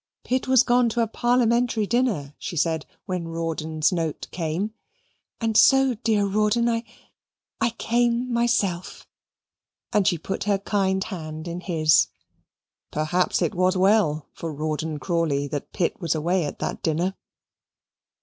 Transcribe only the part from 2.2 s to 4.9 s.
she said, "when Rawdon's note came,